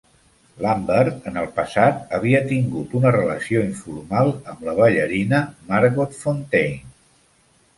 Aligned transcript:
Lambert 0.65 1.27
en 1.31 1.35
el 1.41 1.49
passat 1.59 1.99
havia 2.17 2.39
tingut 2.53 2.95
una 3.01 3.11
relació 3.17 3.61
informal 3.67 4.33
amb 4.55 4.65
la 4.69 4.75
ballarina 4.81 5.43
Margot 5.69 6.19
Fonteyn. 6.23 6.91